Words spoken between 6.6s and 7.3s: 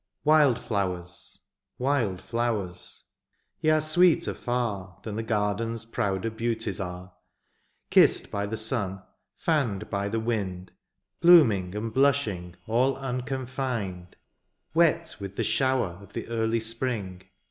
are;